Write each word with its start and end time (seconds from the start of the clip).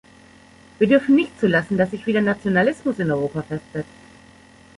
Wir 0.79 0.87
dürfen 0.87 1.13
nicht 1.15 1.39
zulassen, 1.39 1.77
dass 1.77 1.91
sich 1.91 2.07
wieder 2.07 2.21
Nationalismus 2.21 2.97
in 2.97 3.11
Europa 3.11 3.43
festsetzt. 3.43 3.91